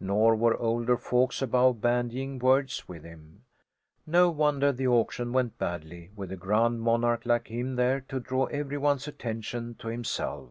Nor 0.00 0.34
were 0.34 0.56
older 0.56 0.96
folks 0.96 1.40
above 1.40 1.80
bandying 1.80 2.40
words 2.40 2.88
with 2.88 3.04
him. 3.04 3.44
No 4.08 4.28
wonder 4.28 4.72
the 4.72 4.88
auction 4.88 5.32
went 5.32 5.56
badly, 5.56 6.10
with 6.16 6.32
a 6.32 6.36
grand 6.36 6.80
monarch 6.80 7.24
like 7.24 7.46
him 7.46 7.76
there 7.76 8.00
to 8.08 8.18
draw 8.18 8.46
every 8.46 8.76
one's 8.76 9.06
attention 9.06 9.76
to 9.76 9.86
himself! 9.86 10.50